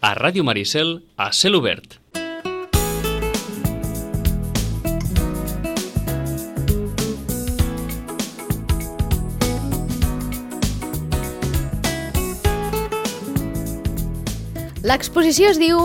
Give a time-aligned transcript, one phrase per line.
[0.00, 1.98] a Ràdio Maricel a cel obert.
[14.80, 15.78] L'exposició es diu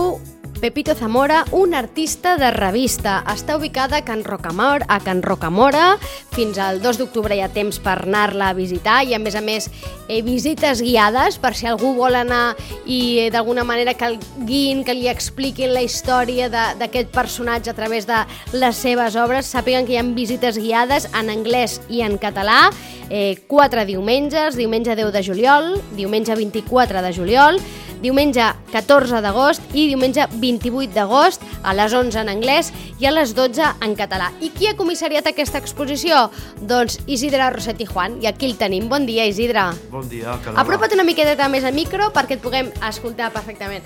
[0.60, 3.18] Pepito Zamora, un artista de revista.
[3.28, 5.98] Està ubicada a Can Rocamora, a Can Rocamora.
[6.32, 9.42] Fins al 2 d'octubre hi ha temps per anar-la a visitar i, a més a
[9.44, 9.68] més,
[10.08, 12.56] eh, visites guiades per si algú vol anar
[12.86, 17.76] i eh, d'alguna manera que el guin, que li expliquin la història d'aquest personatge a
[17.76, 18.24] través de
[18.56, 19.52] les seves obres.
[19.52, 22.70] Sàpiguen que hi ha visites guiades en anglès i en català.
[23.10, 27.60] Eh, quatre diumenges, diumenge 10 de juliol, diumenge 24 de juliol,
[28.02, 33.34] diumenge 14 d'agost i diumenge 28 d'agost a les 11 en anglès i a les
[33.36, 34.30] 12 en català.
[34.40, 36.26] I qui ha comissariat aquesta exposició?
[36.60, 38.88] Doncs Isidre Rossetti Juan, i aquí el tenim.
[38.88, 39.70] Bon dia, Isidre.
[39.92, 40.60] Bon dia, Carola.
[40.62, 43.84] Apropa't una miqueta més al micro perquè et puguem escoltar perfectament.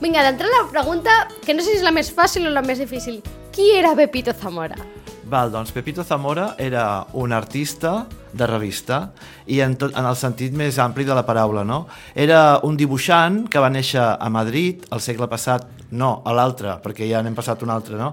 [0.00, 2.80] Vinga, d'entrada la pregunta, que no sé si és la més fàcil o la més
[2.80, 3.20] difícil.
[3.52, 4.78] Qui era Pepito Zamora?
[5.30, 9.12] Val, doncs Pepito Zamora era un artista de revista
[9.46, 11.84] i en, tot, en el sentit més ampli de la paraula, no?
[12.18, 17.06] Era un dibuixant que va néixer a Madrid el segle passat, no, a l'altre, perquè
[17.06, 18.10] ja n'hem passat un altre, no?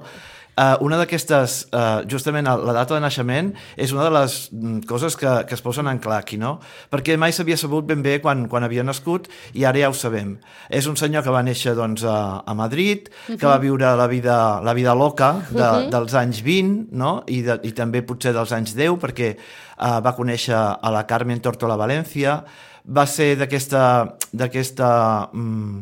[0.57, 5.13] Uh, una d'aquestes, uh, justament la data de naixement, és una de les mm, coses
[5.13, 6.55] que, que es posen en clar aquí, no?
[6.89, 10.33] Perquè mai s'havia sabut ben bé quan, quan havia nascut i ara ja ho sabem.
[10.73, 14.39] És un senyor que va néixer doncs, a, a Madrid, que va viure la vida,
[14.65, 17.19] la vida loca de, dels anys 20, no?
[17.29, 21.37] I, de, i també potser dels anys 10, perquè uh, va conèixer a la Carmen
[21.45, 22.41] Tortola València,
[22.87, 23.83] va ser d'aquesta
[24.31, 24.89] d'aquesta
[25.33, 25.81] mm,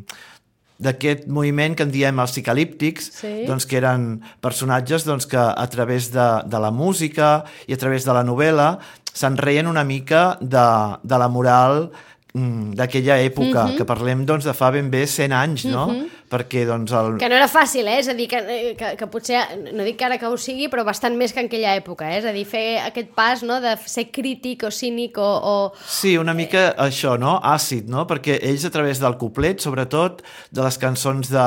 [0.80, 3.46] d'aquest moviment que en diem els psicalíptics, Sí.
[3.48, 8.04] doncs que eren personatges doncs, que a través de, de la música i a través
[8.06, 8.78] de la novel·la
[9.14, 10.66] se'n reien una mica de,
[11.04, 11.92] de la moral
[12.34, 15.88] mm, d'aquella època, que parlem doncs, de fa ben bé 100 anys, no?
[16.30, 18.00] Perquè doncs, el, Que no era fàcil, eh?
[18.02, 18.40] És a dir, que,
[18.80, 19.44] que, que potser,
[19.76, 22.18] no dic que ara que ho sigui, però bastant més que en aquella època, eh?
[22.18, 25.28] És a dir, fer aquest pas, no?, de ser crític o cínic o...
[25.38, 25.56] o...
[25.86, 27.38] Sí, una mica això, no?
[27.46, 28.08] Àcid, no?
[28.10, 31.46] Perquè ells a través del couplet, sobretot, de les cançons de,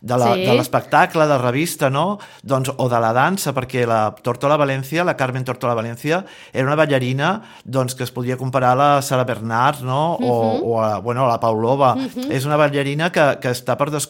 [0.00, 0.46] de la- Sí.
[0.48, 2.18] de l'espectacle, de revista, no?
[2.42, 6.22] Doncs, o de la dansa, perquè la Tortola València, la Carmen Tortola València,
[6.52, 10.14] era una ballarina doncs, que es podria comparar a la Sara Bernard, no?
[10.16, 10.40] O,
[10.72, 11.94] o a, bueno, a la Paulova.
[12.30, 14.05] És una ballarina que, que està per descobrir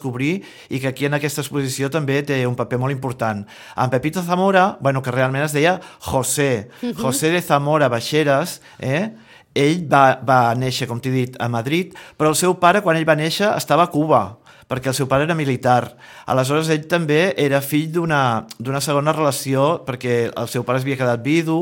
[0.69, 3.45] i que aquí en aquesta exposició també té un paper molt important.
[3.75, 9.11] En Pepito Zamora, bueno, que realment es deia José, José de Zamora Baixeres, eh?
[9.57, 13.07] ell va, va néixer, com t'he dit, a Madrid, però el seu pare, quan ell
[13.07, 14.37] va néixer, estava a Cuba
[14.67, 15.95] perquè el seu pare era militar.
[16.27, 21.23] Aleshores, ell també era fill d'una segona relació, perquè el seu pare es havia quedat
[21.23, 21.61] vidu,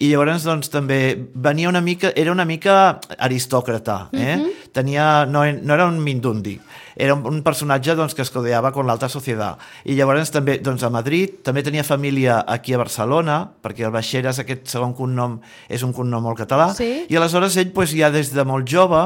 [0.00, 2.12] i llavors, doncs, també venia una mica...
[2.16, 4.38] Era una mica aristòcrata, eh?
[4.74, 5.26] Tenia...
[5.26, 6.58] No, no era un mindundi,
[6.96, 9.62] era un, un personatge doncs, que es codeava amb l'alta societat.
[9.88, 14.38] I llavors també doncs, a Madrid, també tenia família aquí a Barcelona, perquè el Baixeres,
[14.42, 17.06] aquest segon cognom, és un cognom molt català, Sí.
[17.08, 19.02] i aleshores ell pues, ja des de molt jove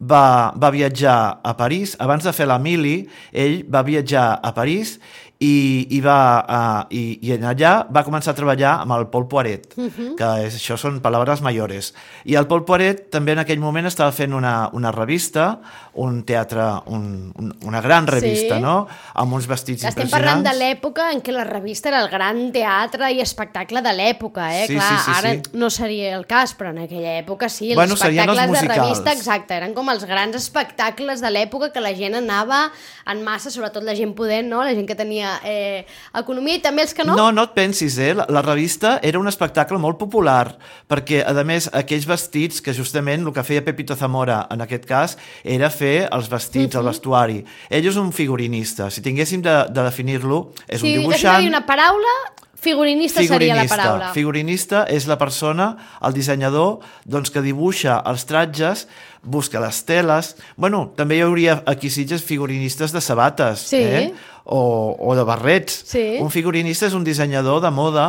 [0.00, 1.96] va, va viatjar a París.
[2.00, 4.98] Abans de fer la mili, ell va viatjar a París
[5.40, 9.72] i, i, va, uh, i, i allà va començar a treballar amb el Paul Poiret,
[9.76, 10.14] uh -huh.
[10.18, 11.94] que és, això són paraules mayores.
[12.24, 15.60] I el Paul Poiret també en aquell moment estava fent una, una revista,
[16.00, 18.62] un teatre, un, un, una gran revista, Sí.
[18.62, 18.86] no?
[19.20, 20.58] Amb uns vestits Que estem parlant impressionants.
[20.58, 24.66] de l'època en què la revista era el gran teatre i espectacle de l'època, eh?
[24.66, 25.42] Sí, Clar, sí, sí, ara sí.
[25.60, 28.68] no seria el cas, però en aquella època sí, els Bueno, serien els espectacles de
[28.68, 28.86] musicals.
[29.04, 32.62] revista, exacte, eren com els grans espectacles de l'època que la gent anava
[33.06, 34.62] en massa, sobretot la gent pudent, no?
[34.64, 35.84] La gent que tenia eh,
[36.14, 37.16] economia i també els que no.
[37.18, 38.14] No, no et pensis, eh?
[38.14, 40.56] La, la revista era un espectacle molt popular,
[40.88, 45.18] perquè, a més, aquells vestits, que justament el que feia Pepito Zamora, en aquest cas,
[45.44, 47.40] era fer els vestits, el vestuari.
[47.70, 48.90] Ell és un figurinista.
[48.90, 51.42] Si tinguéssim de, de definir-lo, és si un dibuixant...
[51.42, 52.14] dir una paraula,
[52.60, 54.10] figurinista, seria la paraula.
[54.16, 55.72] Figurinista és la persona,
[56.04, 58.86] el dissenyador, doncs, que dibuixa els tratges,
[59.22, 60.34] busca les teles...
[60.56, 63.76] Bueno, també hi hauria aquí Sitges figurinistes de sabates, Sí.
[63.82, 64.12] eh?
[64.52, 65.74] O, o de barrets.
[65.86, 66.16] Sí.
[66.18, 68.06] Un figurinista és un dissenyador de moda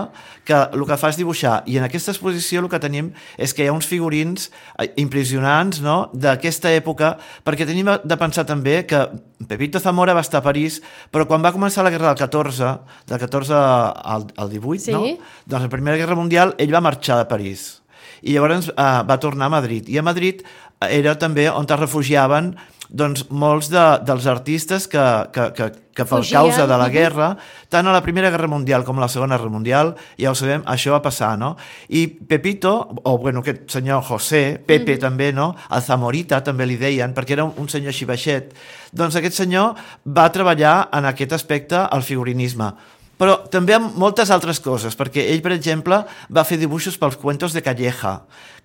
[0.47, 1.59] que el que fa és dibuixar.
[1.69, 4.47] I en aquesta exposició el que tenim és que hi ha uns figurins
[4.79, 6.09] eh, impressionants no?
[6.15, 9.03] d'aquesta època, perquè tenim de pensar també que
[9.51, 10.79] Pepito Zamora va estar a París,
[11.11, 12.71] però quan va començar la guerra del 14,
[13.11, 14.95] del 14 al, al 18, Sí.
[14.95, 15.03] no?
[15.45, 17.77] doncs la Primera Guerra Mundial, ell va marxar de París
[18.21, 19.87] i llavors uh, va tornar a Madrid.
[19.89, 20.43] I a Madrid
[20.89, 22.55] era també on es refugiaven
[22.91, 26.41] doncs, molts de, dels artistes que, que, que, que per Fugien.
[26.41, 27.29] causa de la guerra,
[27.71, 30.65] tant a la Primera Guerra Mundial com a la Segona Guerra Mundial, ja ho sabem,
[30.67, 31.53] això va passar, no?
[31.87, 32.73] I Pepito,
[33.07, 35.53] o bueno, aquest senyor José, Pepe també, no?
[35.71, 38.51] El Zamorita també li deien, perquè era un, un senyor així baixet.
[38.91, 42.73] Doncs aquest senyor va treballar en aquest aspecte al figurinisme
[43.21, 45.99] però també amb moltes altres coses, perquè ell, per exemple,
[46.33, 48.15] va fer dibuixos pels cuentos de Calleja,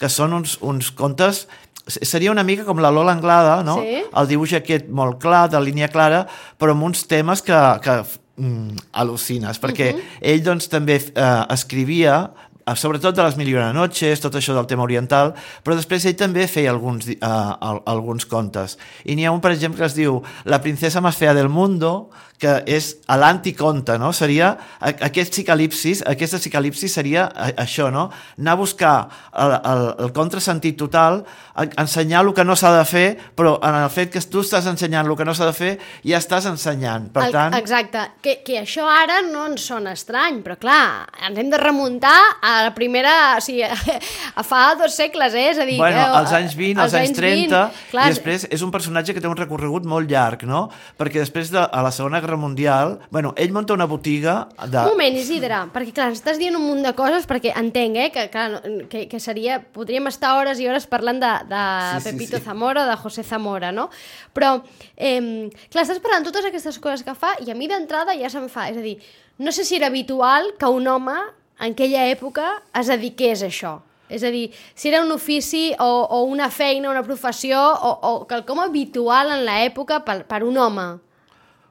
[0.01, 1.43] que són uns, uns contes
[1.87, 3.79] seria una mica com la Lola Anglada, no?
[3.81, 4.03] Sí.
[4.17, 6.25] El dibuix aquest molt clar, de línia clara,
[6.59, 8.00] però amb uns temes que, que
[8.37, 10.19] mm, al·lucines, perquè uh -huh.
[10.21, 12.31] ell doncs també eh, escrivia
[12.67, 16.05] eh, sobretot de les Mil i una noches, tot això del tema oriental, però després
[16.05, 18.79] ell també feia alguns, eh, al- alguns contes.
[19.05, 22.11] I n'hi ha un, per exemple, que es diu La princesa més fea del mundo,
[22.41, 24.12] que és a l'anticonte, no?
[24.17, 28.09] Seria aquest psicalipsis, aquesta psicalipsis seria això, no?
[28.38, 28.94] Anar a buscar
[29.33, 31.23] el, el, el contrasentit total,
[31.65, 33.06] ensenyar el que no s'ha de fer,
[33.37, 35.73] però en el fet que tu estàs ensenyant el que no s'ha de fer,
[36.05, 37.09] ja estàs ensenyant.
[37.15, 41.53] Per tant, Exacte, que, que això ara no ens sona estrany, però clar, ens hem
[41.53, 43.65] de remuntar a la primera, o sigui,
[44.41, 45.49] a fa dos segles, eh?
[45.55, 48.47] És a dir, Bueno, eh, als anys 20, als anys 30, 20, clar, i després
[48.53, 50.67] és un personatge que té un recorregut molt llarg, no?
[51.00, 54.82] Perquè després de a la Segona Guerra Mundial, bueno, ell munta una botiga de...
[54.82, 58.08] Un moment, Isidre, perquè clar, ens estàs dient un munt de coses, perquè entenc, eh,
[58.11, 59.61] que, clar, no- que, que seria...
[59.76, 62.44] Podríem estar hores i hores parlant de, de Sí, sí, Pepito sí.
[62.50, 63.88] Zamora, de José Zamora, no?
[64.34, 64.56] Però,
[64.96, 68.50] eh, clar, estàs parlant totes aquestes coses que fa i a mi d'entrada ja se'm
[68.50, 68.67] fa.
[68.75, 68.96] És a dir,
[69.38, 71.14] no sé si era habitual que un home
[71.61, 73.76] en aquella època es dediqués a això.
[74.08, 78.12] És a dir, si era un ofici o, o una feina, una professió o, o
[78.31, 80.84] quelcom habitual en l'època per, per un home.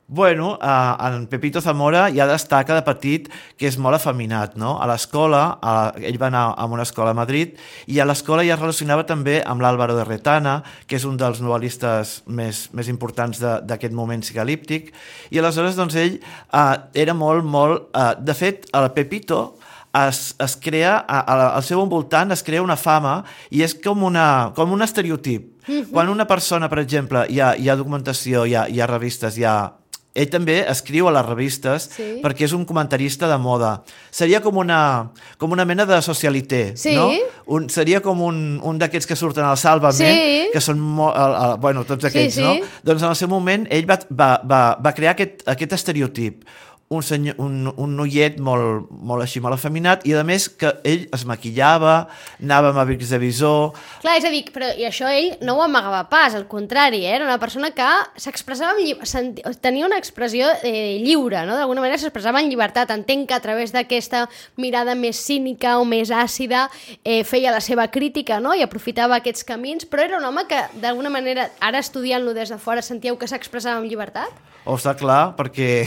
[0.07, 3.25] Bueno, eh, en Pepito Zamora ja destaca de petit
[3.57, 4.75] que és molt afeminat, no?
[4.77, 5.57] A l'escola,
[5.97, 7.55] ell va anar a una escola a Madrid,
[7.89, 11.41] i a l'escola ja es relacionava també amb l'Àlvaro de Retana, que és un dels
[11.41, 14.91] novel·listes més, més importants d'aquest moment psicalíptic,
[15.33, 17.89] i aleshores doncs ell eh, era molt, molt...
[17.89, 19.57] Eh, de fet, el Pepito
[20.03, 24.05] es, es crea, a, a, al seu envoltant es crea una fama i és com,
[24.05, 25.55] una, com un estereotip.
[25.89, 29.39] Quan una persona, per exemple, hi ha, hi ha documentació, hi ha, hi ha revistes,
[29.39, 29.55] hi ha
[30.15, 32.21] ell també escriu a les revistes Sí.
[32.23, 33.83] perquè és un comentarista de moda.
[34.11, 36.95] Seria com una, com una mena de socialité, Sí.
[36.95, 37.09] no?
[37.45, 40.49] Un, seria com un, un d'aquests que surten al Sálvame, Sí.
[40.53, 42.41] que són mo, el, el, bueno, tots aquells, sí.
[42.41, 42.55] no?
[42.83, 46.45] Doncs en el seu moment ell va, va, va, va crear aquest, aquest estereotip
[46.89, 51.07] un, senyor, un, un noiet molt, molt així, molt afeminat, i a més que ell
[51.15, 51.95] es maquillava,
[52.37, 53.73] anava amb abrics de visor,
[54.03, 57.15] Clar, és a dir, però i això ell no ho amagava pas, al contrari, eh?
[57.17, 57.87] era una persona que
[58.21, 61.57] s'expressava amb tenia una expressió eh, lliure, no?
[61.57, 62.93] d'alguna manera s'expressava en llibertat.
[62.93, 64.27] Entenc que a través d'aquesta
[64.61, 66.67] mirada més cínica o més àcida
[67.03, 68.53] eh, feia la seva crítica no?
[68.53, 72.61] i aprofitava aquests camins, però era un home que d'alguna manera, ara estudiant-lo des de
[72.61, 74.53] fora, sentíeu que s'expressava amb llibertat?
[74.65, 75.85] O està clar, perquè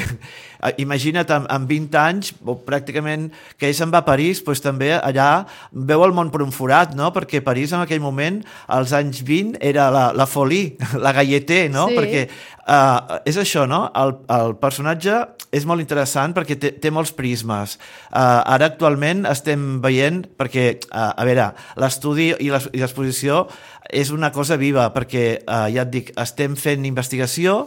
[0.83, 3.29] imagina't, amb, amb 20 anys, o pràcticament
[3.59, 6.95] que ell se'n va a París, doncs també allà veu el món per un forat,
[6.99, 7.13] no?
[7.15, 11.89] Perquè París en aquell moment, als anys 20, era la, la folie, la galleté, no?
[11.93, 11.99] Sí.
[11.99, 12.23] Perquè
[12.69, 13.87] uh, és això, no?
[13.95, 15.21] El, el personatge
[15.55, 17.79] és molt interessant perquè té, té molts prismes.
[18.11, 23.47] Uh, ara actualment estem veient, perquè, uh, a veure, l'estudi i l'es- i l'exposició
[23.89, 27.63] és una cosa viva, perquè, uh, ja et dic, estem fent investigació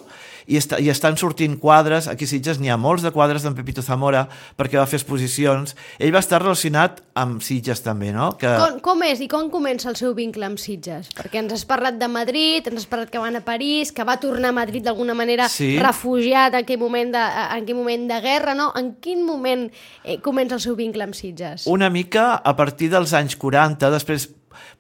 [0.52, 3.56] i, està, i estan sortint quadres, aquí a Sitges n'hi ha molts de quadres d'en
[3.56, 4.26] Pepito Zamora
[4.60, 5.76] perquè va fer exposicions.
[5.98, 8.34] Ell va estar relacionat amb Sitges també, no?
[8.42, 8.52] Que...
[8.60, 11.08] Com, com és i com comença el seu vincle amb Sitges?
[11.16, 14.18] Perquè ens has parlat de Madrid, ens has parlat que van a París, que va
[14.22, 15.74] tornar a Madrid d'alguna manera Sí.
[15.80, 18.72] refugiat en aquell moment de, en aquell moment de guerra, no?
[18.76, 19.70] En quin moment
[20.04, 21.66] eh, comença el seu vincle amb Sitges?
[21.72, 24.30] Una mica a partir dels anys 40, després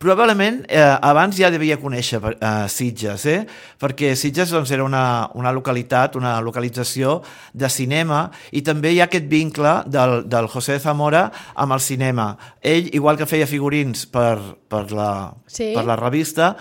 [0.01, 3.39] Probablement eh, abans ja devia conèixer eh, Sitges, eh?
[3.81, 7.19] perquè Sitges doncs, era una, una localitat, una localització
[7.53, 12.31] de cinema i també hi ha aquest vincle del, del José Zamora amb el cinema.
[12.61, 14.37] Ell, igual que feia figurins per,
[14.71, 15.11] per, la,
[15.47, 15.71] Sí.
[15.75, 16.55] per la revista,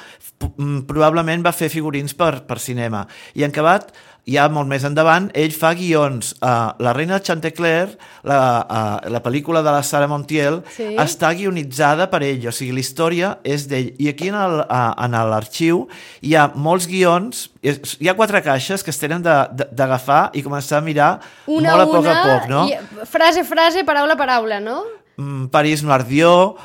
[0.57, 3.07] mm, probablement va fer figurins per, per cinema.
[3.35, 3.93] I en acabat,
[4.27, 6.35] ja molt més endavant, ell fa guions.
[6.43, 10.97] Uh, la reina de Chantecler, la, uh, la pel·lícula de la Sara Montiel, Sí.
[10.97, 13.95] està guionitzada per ell, o sigui, la història és d'ell.
[13.99, 15.87] I aquí en a- l'arxiu
[16.23, 20.81] hi ha molts guions, hi ha quatre caixes que es tenen d'agafar i començar a
[20.81, 22.67] mirar Una molt a a poc una, a poc, no?
[22.69, 24.83] i, frase, frase, paraula, paraula, no?
[25.21, 26.57] Mm, París no ardió,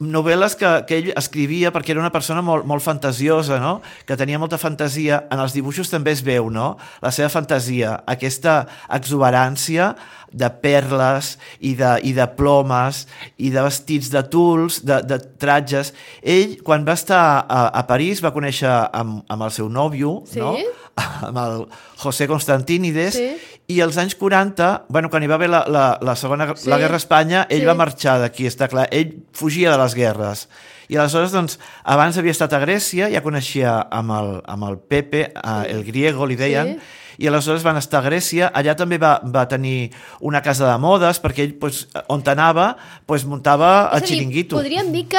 [0.00, 3.80] novel·les que, que ell escrivia perquè era una persona molt, molt fantasiosa, no?
[4.06, 5.24] que tenia molta fantasia.
[5.32, 6.76] En els dibuixos també es veu no?
[7.02, 8.62] la seva fantasia, aquesta
[8.94, 9.94] exuberància
[10.36, 13.04] de perles i de, i de plomes
[13.40, 15.92] i de vestits de tuls, de, de tratges.
[16.22, 20.42] Ell, quan va estar a, a París, va conèixer amb, amb el seu nòvio, Sí?
[20.42, 20.56] no?
[21.28, 21.66] amb el
[21.98, 23.36] José Constantinides, Sí.
[23.68, 26.68] i als anys 40, bueno, quan hi va haver la, la, la segona Sí.
[26.70, 27.66] la guerra a Espanya, ell Sí.
[27.66, 28.88] va marxar d'aquí, està clar.
[28.90, 30.48] Ell fugia de les guerres.
[30.88, 35.32] I aleshores, doncs, abans havia estat a Grècia, ja coneixia amb el, amb el Pepe,
[35.34, 37.24] eh, el griego, li deien, Sí.
[37.24, 41.20] i aleshores van estar a Grècia, allà també va, va tenir una casa de modes,
[41.20, 44.56] perquè ell, pues, on anava, pues, muntava És a dir, xiringuito.
[44.56, 45.18] podríem dir que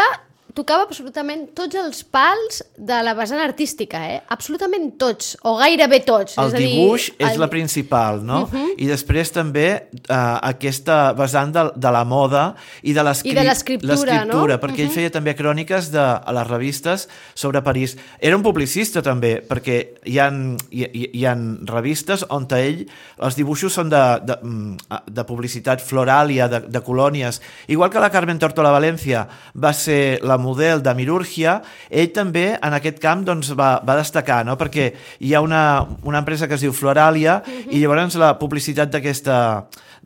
[0.58, 4.18] tocava absolutament tots els pals de la vessant artística, eh?
[4.34, 6.38] Absolutament tots, o gairebé tots.
[6.42, 8.42] El és a dir, dibuix és el- la principal, no?
[8.78, 10.18] I després també eh,
[10.50, 12.48] aquesta vessant de, de la moda
[12.82, 13.46] i de l'escriptura,
[14.26, 14.34] no?
[14.62, 17.96] perquè ell feia també cròniques de, a les revistes sobre París.
[18.20, 19.78] Era un publicista també, perquè
[20.10, 20.28] hi ha,
[20.72, 21.36] hi, hi- hi ha
[21.70, 22.86] revistes on ell,
[23.22, 27.42] els dibuixos són de, de, mm, de publicitat floràlia, de, de colònies.
[27.68, 31.60] Igual que la Carmen Tortola València va ser la model de Mirúrgia,
[31.92, 34.56] ell també en aquest camp doncs, va, va destacar, no?
[34.60, 34.90] perquè
[35.20, 38.90] hi ha una, una empresa que es diu Floralia i llavors la publicitat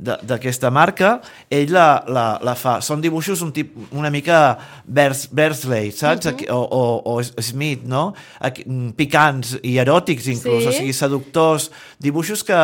[0.01, 1.11] d'aquesta marca,
[1.51, 2.79] ell la, la, la fa.
[2.81, 6.31] Són dibuixos un tip, una mica vers, Versley, saps?
[6.31, 6.81] Aquí, o, o,
[7.13, 8.11] o Smith, no?
[8.41, 10.69] Aquí, mm, picants i eròtics inclús, Sí.
[10.69, 11.69] o sigui, seductors,
[12.01, 12.59] dibuixos que,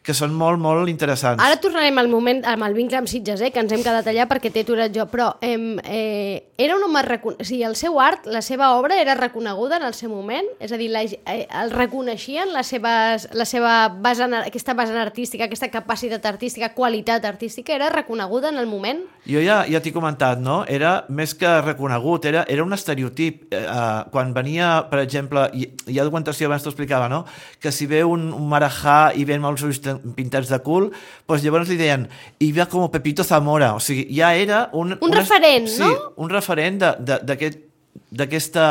[0.00, 1.42] que són molt, molt interessants.
[1.44, 4.24] Ara tornarem al moment, amb el vincle amb Sitges, eh, que ens hem quedat allà
[4.30, 7.36] perquè t'he aturat jo, però em, eh, era un home recon...
[7.36, 10.48] o sigui, el seu art, la seva obra era reconeguda en el seu moment?
[10.58, 15.44] És a dir, la, eh, el reconeixien les seves, la seva vessant, aquesta vessant artística,
[15.44, 19.04] aquesta capacitat artística, qualitat artística, era reconeguda en el moment?
[19.28, 20.62] Jo ja, ja t'he comentat, no?
[20.64, 23.50] Era més que reconegut, era, era un estereotip.
[23.52, 27.26] Eh, eh, quan venia, per exemple, hi, hi ha documentació, abans t'ho explicava, no?
[27.60, 30.90] Que si ve un, un marajà i ven els ulls pintats de cul,
[31.28, 32.08] doncs llavors li deien,
[32.40, 34.96] i va com Pepito Zamora, o sigui, ja era un...
[35.00, 36.12] Un referent, sí, no?
[36.16, 37.62] un referent de- de- d'aquest-
[38.10, 38.66] d'aquesta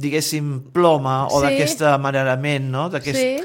[0.00, 1.46] diguéssim, ploma o Sí.
[1.46, 2.88] d'aquest amarament, no?
[2.88, 3.40] D'aquest Sí.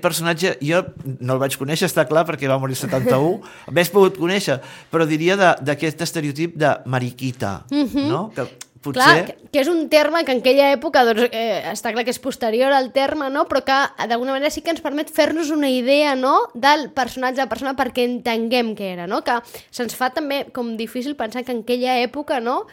[0.00, 0.84] personatge, jo
[1.20, 3.40] no el vaig conèixer, està clar, perquè va morir el 71,
[3.74, 4.60] hauria pogut conèixer,
[4.90, 8.30] però diria d'aquest estereotip de mariquita, no?
[8.34, 8.46] Que
[8.82, 9.02] potser...
[9.02, 12.20] Clar, que, és un terme que en aquella època doncs, eh, està clar que és
[12.22, 13.46] posterior al terme, no?
[13.50, 13.78] però que
[14.10, 16.36] d'alguna manera sí que ens permet fer-nos una idea no?
[16.54, 19.22] del personatge de persona perquè entenguem què era, no?
[19.26, 22.64] que se'ns fa també com difícil pensar que en aquella època no?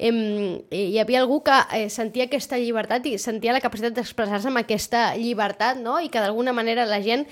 [0.00, 0.18] Em,
[0.72, 5.10] hi havia algú que eh, sentia aquesta llibertat i sentia la capacitat d'expressar-se amb aquesta
[5.18, 5.98] llibertat no?
[6.00, 7.26] i que d'alguna manera la gent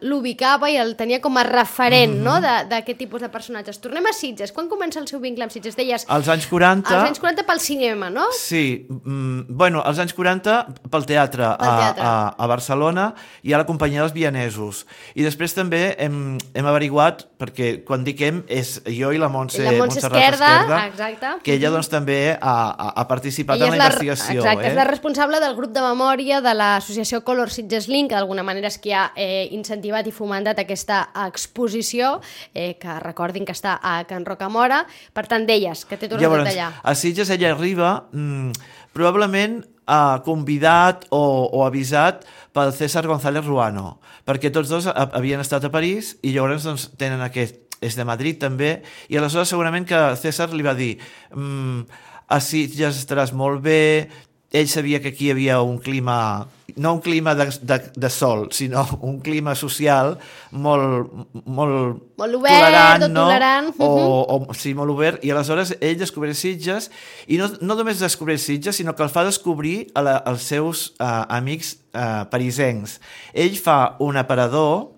[0.00, 2.38] l'ubicava i el tenia com a referent no?
[2.42, 3.78] de- d'aquest tipus de personatges.
[3.82, 4.52] Tornem a Sitges.
[4.52, 5.76] Quan comença el seu vincle amb Sitges?
[5.76, 6.88] Deies, Als anys 40...
[6.94, 8.26] als anys 40 pel cinema, no?
[8.38, 10.56] Sí, mm, bueno, als anys 40
[10.90, 12.04] pel teatre, Pel teatre.
[12.04, 13.08] A, a, a Barcelona
[13.42, 14.84] i a la companyia dels vianesos.
[15.14, 19.62] I després també hem, hem averiguat, perquè quan dic hem, és jo i la Montse,
[19.62, 21.32] I la Montse Montserrat Esquerda, exacte.
[21.44, 22.54] que ella doncs també ha,
[22.94, 24.40] ha, participat Ella en la la, investigació.
[24.40, 24.70] exacte, eh?
[24.70, 28.70] és la responsable del grup de memòria de l'associació Color Sitges Link, que d'alguna manera
[28.70, 32.20] és qui ha eh, incentivat i fomentat aquesta exposició,
[32.54, 34.84] eh, que recordin que està a Can Rocamora.
[35.12, 36.70] Per tant, deies, que t'he tornat Llavors, allà.
[36.82, 38.52] a Sitges ella arriba mm,
[38.94, 45.42] probablement uh, convidat o, o avisat pel César González Ruano, perquè tots dos ha- havien
[45.42, 48.78] estat a París i llavors doncs, tenen aquest és de Madrid també,
[49.12, 50.94] i aleshores segurament que César li va dir
[51.36, 51.84] mm,
[52.28, 54.08] a Sitges estaràs molt bé,
[54.54, 58.46] ell sabia que aquí hi havia un clima, no un clima de, de, de sol,
[58.54, 60.14] sinó un clima social
[60.52, 61.10] molt,
[61.44, 63.88] molt, Molt obert o tolerant, O,
[64.22, 66.86] o, sí, molt obert, i aleshores ell descobreix Sitges,
[67.26, 70.86] i no, no només descobreix Sitges, sinó que el fa descobrir a la, als seus
[71.00, 73.00] uh, amics uh, parisencs.
[73.34, 74.93] Ell fa un aparador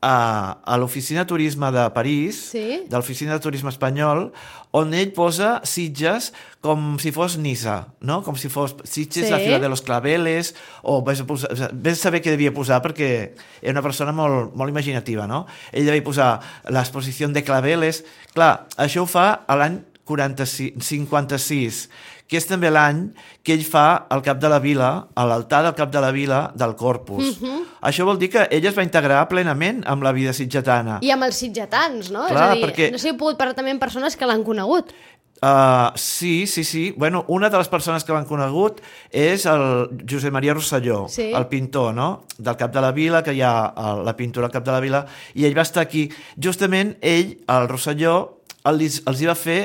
[0.00, 2.84] a, a l'oficina de turisme de París, Sí.
[2.88, 4.32] de l'oficina de turisme espanyol,
[4.70, 8.20] on ell posa Sitges com si fos Nisa, no?
[8.22, 9.32] Com si fos Sitges, Sí.
[9.32, 13.72] la ciutat de los claveles, o vés posar, vés saber què devia posar perquè era
[13.72, 15.46] una persona molt, molt imaginativa, no?
[15.72, 16.40] Ell devia posar
[16.70, 18.04] l'exposició de claveles.
[18.34, 21.88] Clar, això ho fa a l'any 46, 56,
[22.28, 23.06] que és també l'any
[23.42, 26.52] que ell fa al cap de la vila, a l'altar del cap de la vila
[26.54, 27.38] del Corpus.
[27.80, 30.98] Això vol dir que ell es va integrar plenament amb la vida sitgetana.
[31.00, 32.26] I amb els sitgetans, no?
[32.28, 34.44] Clar, és a dir, perquè- no sé he pogut parlar també amb persones que l'han
[34.44, 34.92] conegut.
[35.40, 36.92] Uh, sí, sí, sí.
[36.96, 38.80] Bueno, una de les persones que l'han conegut
[39.14, 41.30] és el Josep Maria Rosselló, Sí.
[41.32, 44.52] el pintor, no?, del Cap de la Vila, que hi ha uh, la pintura al
[44.52, 46.08] Cap de la Vila, i ell va estar aquí.
[46.36, 49.60] Justament ell, el Rosselló, els, els hi va fer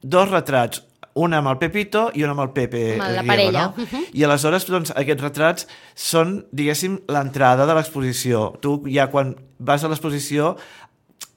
[0.00, 0.82] dos retrats,
[1.24, 3.62] un amb el Pepito i un amb el Pepe Amb la Riego, parella.
[3.76, 4.02] no?
[4.14, 8.52] I aleshores, doncs, aquests retrats són, diguéssim, l'entrada de l'exposició.
[8.62, 10.54] Tu ja quan vas a l'exposició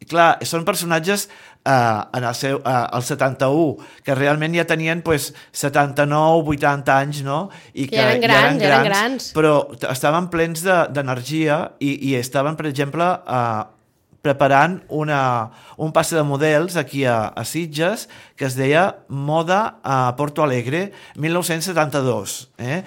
[0.09, 1.27] clar, són personatges
[1.63, 1.71] eh,
[2.17, 7.50] en el seu, eh, el 71, que realment ja tenien pues, 79, 80 anys, no?
[7.73, 9.29] I Que eren grans, eren grans.
[9.38, 13.61] Però t- estaven plens de- d'energia i, i estaven, per exemple, eh,
[14.22, 20.16] preparant una, un passe de models aquí a, a Sitges que es deia Moda a
[20.18, 22.51] Porto Alegre 1972.
[22.62, 22.82] Eh?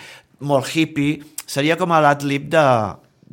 [0.45, 2.65] Molt hippie, seria com a l'adlib de,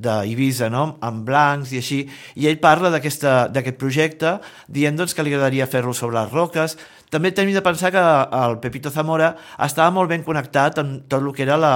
[0.02, 0.98] d'Ibiza, no?
[1.04, 2.02] amb blancs i així,
[2.40, 6.78] i ell parla d'aquest projecte dient doncs, que li agradaria fer-lo sobre les roques.
[7.12, 11.34] També tenim de pensar que el Pepito Zamora estava molt ben connectat amb tot el
[11.36, 11.76] que era la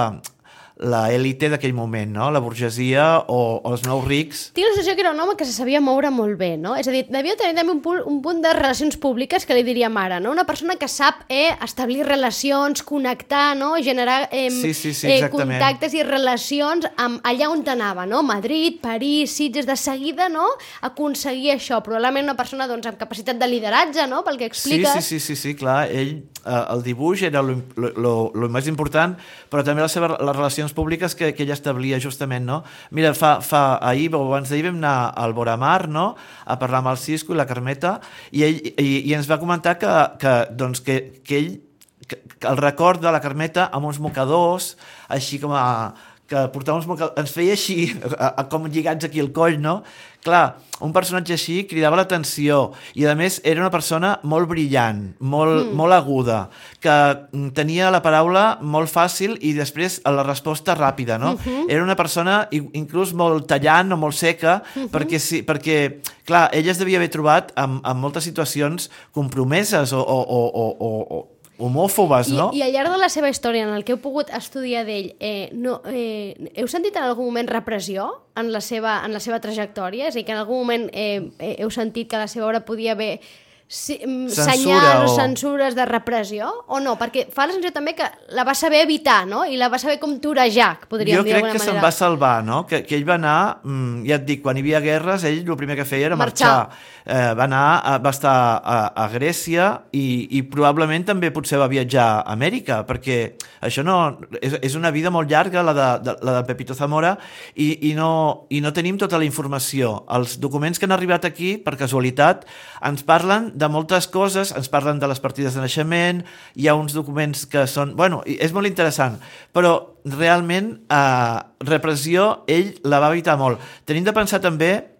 [0.78, 2.26] la élite d'aquell moment, no?
[2.30, 4.42] la burgesia o, o els nous rics.
[4.52, 6.74] Tinc la sensació que era un home que se sabia moure molt bé, no?
[6.76, 9.62] És a dir, devia tenir també un punt, un punt de relacions públiques que li
[9.64, 10.34] diríem ara, no?
[10.34, 13.70] Una persona que sap eh, establir relacions, connectar, no?
[13.80, 15.56] Generar eh, Sí, sí, sí, eh, exactament.
[15.56, 18.20] contactes i relacions amb allà on anava, no?
[18.22, 20.44] Madrid, París, Sitges, de seguida, no?
[20.82, 21.80] Aconseguir això.
[21.82, 24.20] Probablement una persona doncs, amb capacitat de lideratge, no?
[24.28, 24.92] Pel que Sí, expliques.
[25.04, 29.16] sí, sí, sí, sí, clar, ell, eh, el dibuix era lo més important,
[29.50, 32.64] però també les seves les relacions públiques que, que ell establia justament, no?
[32.90, 36.90] Mira, fa, fa ahir, o abans d'ahir vam anar al Boramar, no?, a parlar amb
[36.90, 38.00] el Cisco i la Carmeta,
[38.32, 41.60] i ell i, i ens va comentar que, que, doncs, que, que ell
[42.06, 44.76] que, que el record de la Carmeta amb uns mocadors,
[45.08, 45.94] així com a
[46.26, 49.80] que portava uns mocadors, ens feia així, a, a, com lligats aquí al coll, no?
[50.26, 55.68] Clar, un personatge així cridava l'atenció i a més era una persona molt brillant, molt,
[55.68, 55.76] mm.
[55.78, 56.40] molt aguda,
[56.82, 61.36] que mm, tenia la paraula molt fàcil i després la resposta ràpida, no?
[61.36, 61.70] Mm -hmm.
[61.70, 64.90] Era una persona inclús molt tallant o molt seca mm -hmm.
[64.90, 70.00] perquè, sí, perquè, clar, ella es devia haver trobat amb, amb moltes situacions compromeses o,
[70.00, 72.50] o, o, o, o homòfobes, I, no?
[72.54, 75.48] I al llarg de la seva història, en el que heu pogut estudiar d'ell, eh,
[75.52, 80.10] no, eh, heu sentit en algun moment repressió en la seva, en la seva trajectòria?
[80.10, 82.64] És a dir, que en algun moment eh, eh, heu sentit que la seva obra
[82.66, 83.20] podia haver
[83.68, 86.94] si, mm, Censura senyals o censures de repressió o no?
[86.98, 89.44] Perquè fa la sensació també que la va saber evitar, no?
[89.44, 91.86] I la va saber com torejar, podríem jo dir crec d'alguna que se'n manera.
[91.86, 92.64] va salvar, no?
[92.66, 95.58] Que, que ell va anar, mm, ja et dic, quan hi havia guerres, ell el
[95.58, 96.68] primer que feia era Marxar.
[96.68, 96.94] marxar.
[97.06, 101.68] Eh, va anar, a, va estar a, a Grècia i, i probablement també potser va
[101.70, 103.18] viatjar a Amèrica, perquè
[103.62, 104.16] això no...
[104.40, 107.12] És, és una vida molt llarga, la de, de, la de Pepito Zamora,
[107.54, 110.00] i, i, no, i no tenim tota la informació.
[110.18, 112.42] Els documents que han arribat aquí, per casualitat,
[112.90, 116.24] ens parlen de moltes coses, ens parlen de les partides de naixement,
[116.58, 117.94] hi ha uns documents que són...
[117.94, 119.20] Bueno, és molt interessant,
[119.54, 119.76] però
[120.18, 121.38] realment eh,
[121.70, 123.62] repressió ell la va evitar molt.
[123.86, 124.95] Tenim de pensar també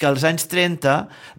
[0.00, 0.94] que els anys 30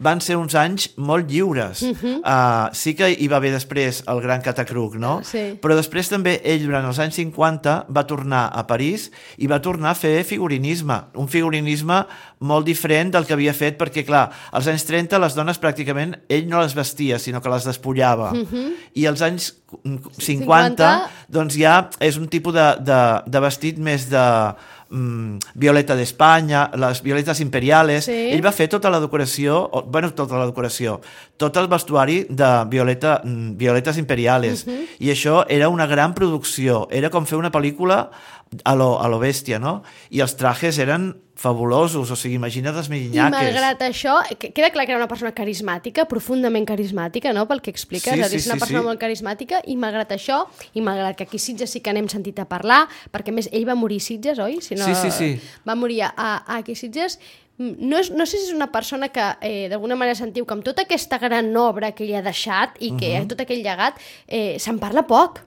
[0.06, 1.82] van ser uns anys molt lliures.
[1.82, 2.17] Uh -huh.
[2.21, 5.21] uh, sí que hi va haver després el gran catacruc, no?
[5.24, 5.58] Sí.
[5.62, 9.91] Però després també ell, durant els anys 50, va tornar a París i va tornar
[9.91, 11.02] a fer figurinisme.
[11.15, 12.06] Un figurinisme
[12.39, 16.47] molt diferent del que havia fet, perquè, clar, als anys 30 les dones pràcticament ell
[16.47, 18.32] no les vestia, sinó que les despullava.
[18.32, 18.71] Uh -huh.
[18.93, 19.54] I als anys
[20.17, 24.54] 50, 50, doncs ja és un tipus de, de, de vestit més de
[24.91, 28.06] mm, Violeta d'Espanya, les violetes imperiales.
[28.06, 28.17] Sí.
[28.36, 30.99] Ell va fer tota la decoració, o, bueno, tota la decoració,
[31.38, 34.67] tot el vestuari de Violeta, mm, Violetes imperiales.
[34.67, 34.86] Uh -huh.
[34.99, 38.10] I això era una gran producció, era com fer una pel·lícula
[38.66, 39.82] a lo, a lo bèstia, no?
[40.12, 43.32] I els trajes eren fabulosos, o sigui, imagina't els I mirinyaques.
[43.34, 47.72] malgrat això, que- queda clar que era una persona carismàtica, profundament carismàtica, no?, pel que
[47.72, 48.14] expliques.
[48.14, 48.86] Sí, és a dir, sí, una sí, persona sí.
[48.86, 52.46] molt carismàtica i malgrat això, i malgrat que aquí Sitges sí que n'hem sentit a
[52.46, 54.60] parlar, perquè més ell va morir Sitges, oi?
[54.62, 55.32] Si no, Sí, sí, sí.
[55.68, 57.20] Va morir a, a aquí a Sitges.
[57.58, 60.54] Mm, No, és, no sé si és una persona que eh, d'alguna manera sentiu que
[60.54, 63.16] amb tota aquesta gran obra que ell ha deixat i que Mhm.
[63.16, 63.28] uh -huh.
[63.30, 63.96] tot aquell llegat
[64.28, 65.40] eh, se'n parla poc.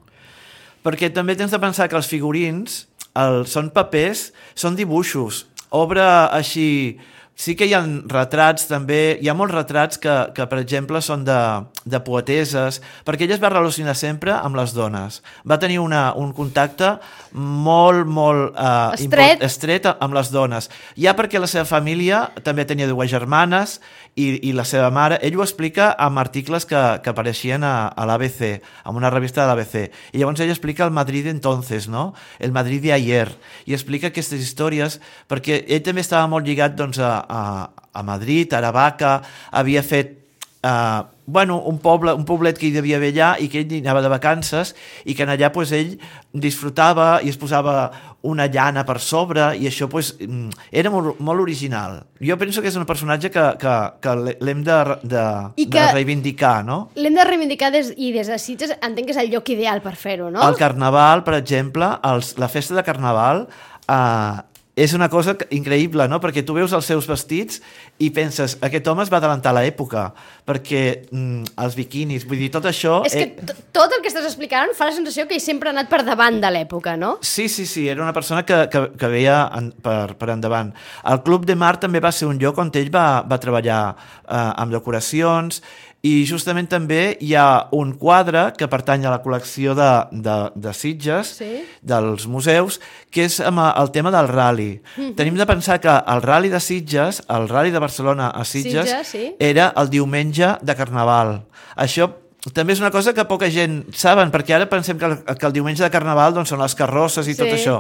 [0.84, 2.86] Perquè també tens de pensar que els figurins
[3.18, 5.46] el, són papers, són dibuixos.
[5.74, 7.00] Obra així...
[7.34, 11.24] Sí que hi ha retrats també, hi ha molts retrats que, que per exemple, són
[11.26, 11.38] de,
[11.82, 15.16] de poeteses, perquè ella es va relacionar sempre amb les dones.
[15.42, 16.92] Va tenir una, un contacte
[17.34, 19.42] molt, molt uh, Estret.
[19.42, 20.70] estret amb les dones.
[20.94, 23.80] Ja perquè la seva família també tenia dues germanes
[24.14, 28.06] i, i la seva mare, ell ho explica amb articles que, que apareixien a, a
[28.06, 28.42] l'ABC,
[28.86, 29.76] en una revista de l'ABC.
[30.14, 32.12] I llavors ell explica el Madrid entonces, no?
[32.38, 32.94] El Madrid de.
[32.94, 38.52] I explica aquestes històries perquè ell també estava molt lligat doncs, a, a, a Madrid,
[38.52, 39.18] a Aravaca,
[39.50, 40.23] havia fet
[40.64, 44.02] eh, bueno, un, poble, un poblet que hi devia haver allà i que ell anava
[44.04, 44.74] de vacances
[45.08, 45.94] i que en allà pues, ell
[46.32, 47.86] disfrutava i es posava
[48.24, 52.02] una llana per sobre i això pues, mm, era molt, molt original.
[52.20, 53.74] Jo penso que és un personatge que, que,
[54.04, 55.24] que l'hem de, de,
[55.56, 56.78] I de que- reivindicar, no?
[56.96, 59.94] L'hem de reivindicar des, i des de Sitges entenc que és el lloc ideal per
[60.00, 60.42] fer-ho, no?
[60.48, 63.46] El carnaval, per exemple, els, la festa de carnaval
[63.88, 64.42] eh,
[64.74, 66.18] és una cosa increïble, no?
[66.22, 67.60] Perquè tu veus els seus vestits
[68.02, 70.08] i penses, aquest home es va adelantar a l'època,
[70.46, 72.98] perquè mm, els biquinis, vull dir, tot això...
[73.06, 75.76] És que eh, tot el que estàs explicant fa la sensació que ell sempre ha
[75.76, 77.14] anat per davant de l'època, no?
[77.22, 80.74] Sí, sí, sí, era una persona que, que, que veia en, per, per endavant.
[81.06, 84.34] El Club de Mar també va ser un lloc on ell va, va treballar eh,
[84.34, 85.62] amb decoracions
[86.04, 89.88] i justament també hi ha un quadre que pertany a la col·lecció de,
[90.24, 91.62] de, de Sitges, Sí.
[91.80, 92.78] dels museus,
[93.10, 94.82] que és amb el tema del rally.
[94.98, 95.14] Mhm.
[95.16, 99.08] Tenim de pensar que el rally de Sitges, el rally de Barcelona a Sitges, Sitges,
[99.08, 99.34] sí.
[99.38, 101.42] era el diumenge de Carnaval.
[101.76, 102.10] Això
[102.52, 105.52] també és una cosa que poca gent saben, perquè ara pensem que el, que el
[105.54, 107.54] diumenge de Carnaval doncs, són les carrosses i tot Sí.
[107.56, 107.78] això,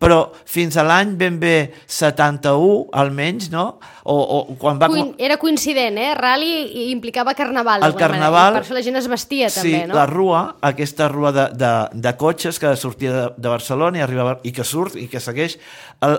[0.00, 3.78] però fins a l'any ben bé 71, almenys, no?
[4.04, 4.88] O, o quan va...
[4.88, 6.14] Coin era coincident, eh?
[6.16, 7.82] Rally implicava carnaval.
[7.82, 9.94] El manera, carnaval- i Per això la gent es vestia, Sí, també, no?
[9.98, 11.72] la rua, aquesta rua de, de,
[12.06, 15.58] de cotxes que sortia de, de Barcelona i arribava i que surt i que segueix,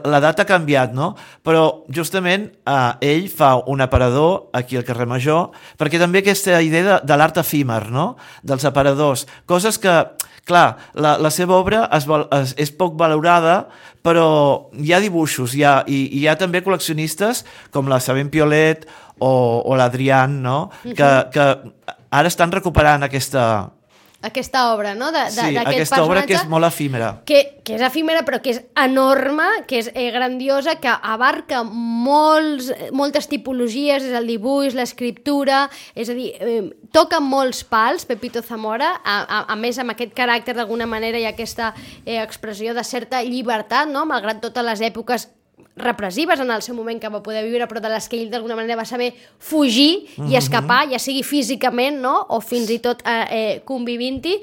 [0.03, 1.11] la data ha canviat, no?
[1.45, 6.85] Però justament eh, ell fa un aparador aquí al carrer Major, perquè també aquesta idea
[6.85, 8.15] de, de l'art efímer, no?
[8.43, 9.99] Dels aparadors, coses que
[10.47, 12.07] clar, la, la seva obra es,
[12.39, 13.65] es, és poc valorada,
[14.05, 14.27] però
[14.79, 17.43] hi ha dibuixos, hi ha, i, i hi ha també col·leccionistes
[17.75, 18.87] com la Sabent Piolet
[19.19, 19.31] o,
[19.67, 20.69] o l'Adrián, no?
[20.87, 21.47] que, que
[22.07, 23.43] ara estan recuperant aquesta,
[24.21, 25.11] Aquesta obra, no?
[25.11, 27.11] De, de, sí, aquesta obra que és molt efímera.
[27.29, 32.71] que, que és efímera però que és enorme, que és eh, grandiosa, que abarca molts,
[32.97, 38.95] moltes tipologies, és el dibuix, l'escriptura, és a dir, eh, toca molts pals, Pepito Zamora,
[39.05, 43.21] a, a, a més amb aquest caràcter d'alguna manera i aquesta eh, expressió de certa
[43.21, 44.07] llibertat, no?
[44.09, 45.29] malgrat totes les èpoques
[45.77, 48.57] repressives en el seu moment que va poder viure, però de les que ell d'alguna
[48.59, 52.15] manera va saber fugir i escapar, ja sigui físicament no?
[52.29, 54.39] o fins i tot eh, eh, convivint-hi.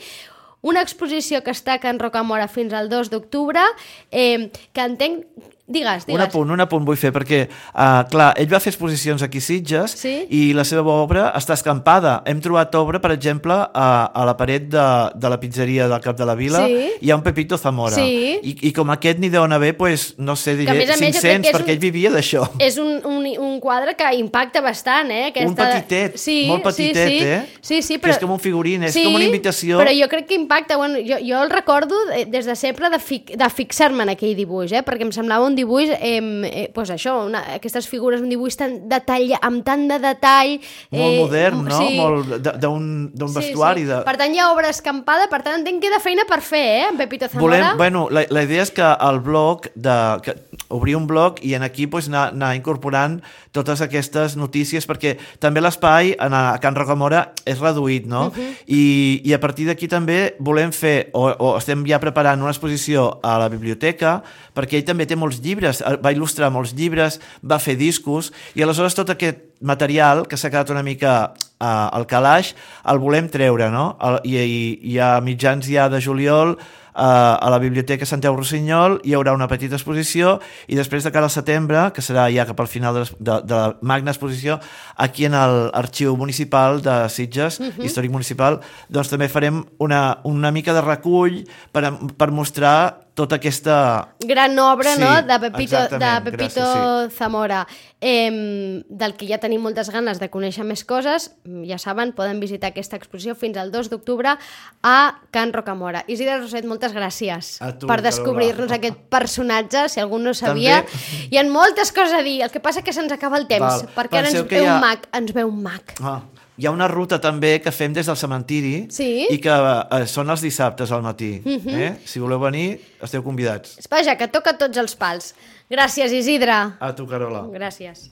[0.64, 3.66] Una exposició que està a Can Rocamora fins al 2 d'octubre,
[4.10, 5.52] eh, que entenc...
[5.66, 6.26] Digues, Un digues.
[6.28, 7.38] apunt, un apunt vull fer, perquè,
[7.72, 10.26] uh, clar, ell va fer exposicions aquí a Sitges Sí.
[10.28, 12.18] i la seva obra està escampada.
[12.26, 16.18] Hem trobat obra, per exemple, a, a la paret de, de la pizzeria del Cap
[16.18, 16.90] de la Vila, Sí.
[17.00, 17.94] hi ha un Pepito Zamora.
[17.96, 18.40] Sí.
[18.42, 21.00] I, I com aquest n'hi deuen haver, pues, no sé, Que, a diré més a
[21.00, 22.44] més, jo crec 500, que és perquè un- ell vivia d'això.
[22.58, 25.32] És un, un, un quadre que impacta bastant, eh?
[25.46, 27.24] Un petitet, sí, molt petitet, sí, sí.
[27.24, 27.40] eh?
[27.62, 28.12] Sí, sí, Que però...
[28.12, 29.78] és com un figurín, és com una invitació.
[29.80, 30.76] però jo crec que impacta.
[30.76, 34.36] Bueno, jo, jo el recordo eh, des de sempre de, fi, de fixar-me en aquell
[34.36, 34.84] dibuix, eh?
[34.84, 38.76] perquè em semblava un dibuix, eh, eh, pues això, una, aquestes figures, un dibuix tan
[38.90, 40.58] detall, amb tant de detall...
[40.94, 41.78] Molt modern, no?
[41.78, 41.96] Sí.
[41.98, 43.86] Molt de- d'un vestuari.
[43.88, 44.02] De...
[44.06, 46.88] Per tant, hi ha obra escampada, per tant, entenc que queda feina per fer, eh,
[46.90, 47.44] en Pepito Zamora.
[47.44, 50.36] Volem, bueno, la, la idea és que el blog, de, que,
[50.74, 53.20] obrir un blog i en aquí pues, anar, anar incorporant
[53.54, 58.26] totes aquestes notícies, perquè també l'espai a Can Rocamora és reduït, no?
[58.66, 63.20] I, I a partir d'aquí també volem fer, o, o estem ja preparant una exposició
[63.22, 64.16] a la biblioteca,
[64.54, 68.64] perquè ell també té molts llibres, eh, va il·lustrar molts llibres, va fer discos, i
[68.64, 72.54] aleshores tot aquest material que s'ha quedat una mica uh, al calaix,
[72.90, 73.94] el volem treure, no?
[74.02, 76.56] El, i, i, I a mitjans ja de juliol
[76.94, 81.28] uh, a la Biblioteca Santiago Rossinyol hi haurà una petita exposició i després de cara
[81.28, 84.58] al setembre, que serà ja cap al final de, de, de la magna exposició,
[84.96, 87.84] aquí en l'Arxiu Municipal de Sitges, uh -huh.
[87.84, 94.08] històric municipal, doncs també farem una, una mica de recull per, per mostrar tota aquesta...
[94.26, 95.22] gran obra Sí, no?
[95.22, 97.66] de Pepito, de Pepito gràcies, Zamora.
[98.00, 101.30] Eh, del que ja tenim moltes ganes de conèixer més coses
[101.64, 104.34] ja saben, poden visitar aquesta exposició fins al 2 d'octubre
[104.82, 104.96] a
[105.30, 106.02] Can Rocamora.
[106.10, 111.28] Isidre Roset, moltes gràcies tu, per descobrir-nos aquest personatge si algú no sabia També.
[111.30, 113.88] hi ha moltes coses a dir, el que passa que se'ns acaba el temps Val.
[113.94, 115.94] perquè ara ens Penseu que ve hi ha- un mag ens ve un mag.
[116.02, 116.20] Ah,
[116.56, 119.26] hi ha una ruta també que fem des del cementiri Sí.
[119.30, 121.40] i que eh, són els dissabtes al matí.
[121.44, 121.74] Uh -huh.
[121.80, 121.96] eh?
[122.04, 123.78] Si voleu venir, esteu convidats.
[123.90, 125.34] Vaja, que toca tots els pals
[125.70, 127.42] gràcies Isidre A tu, Carola.
[127.50, 128.10] gràcies